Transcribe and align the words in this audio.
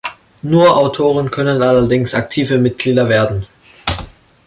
Nur 0.41 0.77
Autoren 0.77 1.29
können 1.29 1.61
allerdings 1.61 2.15
aktive 2.15 2.57
Mitglieder 2.57 3.07
werden. 3.07 3.45